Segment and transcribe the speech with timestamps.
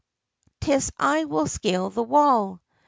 [0.61, 2.59] 'Tis I will scale the wall."